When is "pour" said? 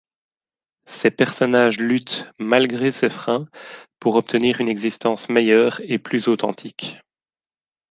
3.99-4.15